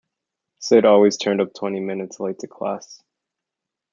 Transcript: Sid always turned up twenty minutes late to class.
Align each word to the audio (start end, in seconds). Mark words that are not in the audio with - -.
Sid 0.57 0.83
always 0.83 1.15
turned 1.15 1.41
up 1.41 1.53
twenty 1.53 1.79
minutes 1.79 2.19
late 2.19 2.39
to 2.39 2.47
class. 2.47 3.03